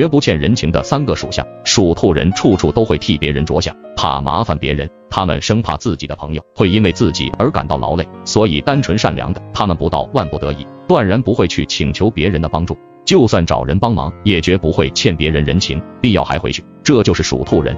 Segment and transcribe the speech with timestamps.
[0.00, 12.78] 绝不欠人情的三个属相属兔人处处都会替别人着想怕麻烦别人他们生怕自己的朋友会因为自己而感到劳累所以单纯善良的他们不到万不得已断然不会去请求别人的帮助。
[13.04, 16.64] 就算找人帮忙也绝不会欠别人人情必要还回去。
[16.82, 17.76] 这就是属兔人。